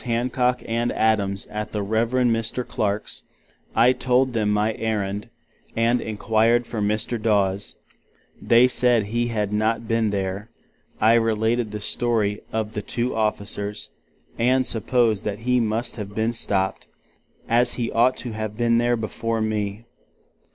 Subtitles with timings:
[0.03, 2.09] Hancock and Adams at the Rev.
[2.13, 2.67] Mr.
[2.67, 3.21] Clark's;
[3.75, 5.29] I told them my errand,
[5.75, 7.21] and inquired for Mr.
[7.21, 7.75] Daws;
[8.41, 10.49] they said he had not been there;
[10.99, 13.89] I related the story of the two officers,
[14.39, 16.87] and supposed that He must have been stopped,
[17.47, 19.85] as he ought to have been there before me.